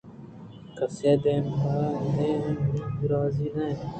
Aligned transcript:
کسےءِ 0.77 1.15
دیم 1.23 1.45
پہ 1.59 1.73
دیمی 2.15 2.31
ءَ 3.01 3.09
راضی 3.11 3.47
نہ 3.55 3.63
اتے 3.69 3.87